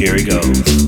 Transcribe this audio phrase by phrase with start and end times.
[0.00, 0.79] Can he feel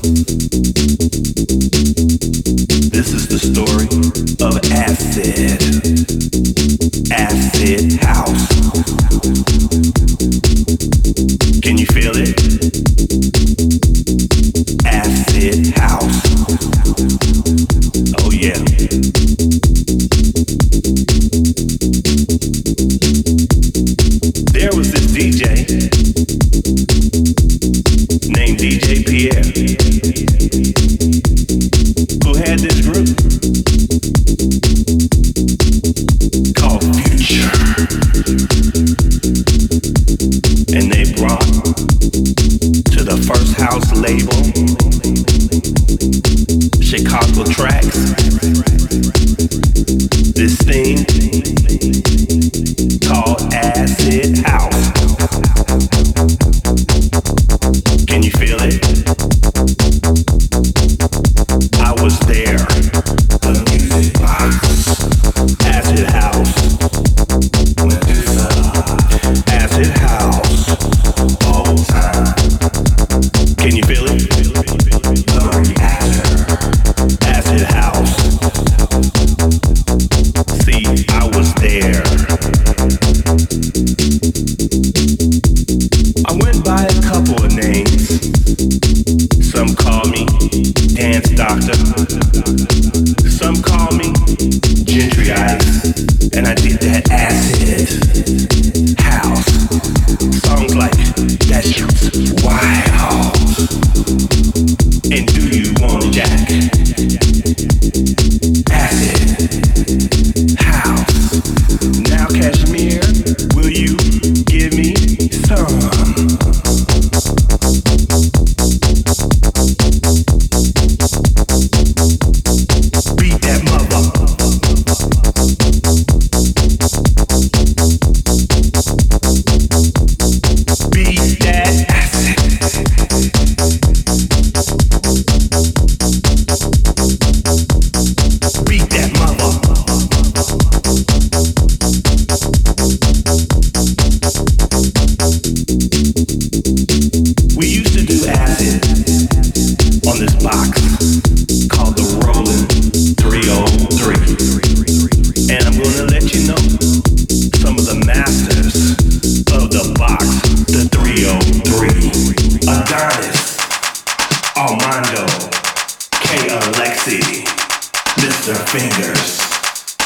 [100.09, 101.92] sounds like that.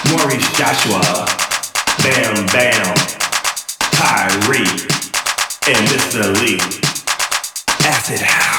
[0.05, 1.25] Maurice Joshua,
[2.03, 2.95] Bam Bam,
[3.91, 4.87] Tyree,
[5.67, 6.33] and Mr.
[6.41, 6.59] Lee.
[7.83, 8.57] Acid House.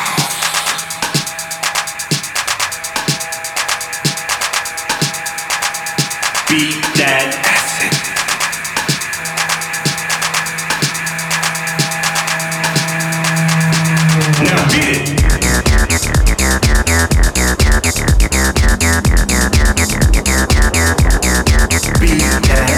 [6.49, 7.92] Beat that acid.
[14.45, 15.07] Now beat it.
[22.10, 22.48] beat.
[22.48, 22.77] Yeah.